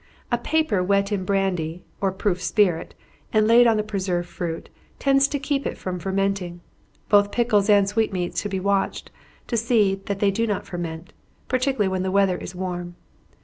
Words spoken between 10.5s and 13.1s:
ferment, particularly when the weather is warm.